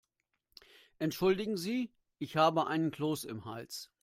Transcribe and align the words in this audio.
Entschuldigen 0.97 1.57
Sie, 1.57 1.91
ich 2.17 2.35
habe 2.35 2.65
einen 2.65 2.89
Kloß 2.89 3.23
im 3.25 3.45
Hals. 3.45 3.91